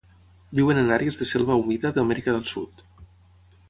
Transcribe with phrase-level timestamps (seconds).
[0.59, 2.87] Viuen en àrees de selva humida d'Amèrica del Sud.